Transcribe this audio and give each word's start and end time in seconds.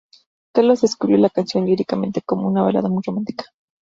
Carlos 0.51 0.81
describió 0.81 1.17
la 1.17 1.29
canción 1.29 1.63
líricamente 1.67 2.23
como 2.23 2.47
"una 2.47 2.63
balada 2.63 2.89
muy 2.89 3.03
romántica". 3.05 3.45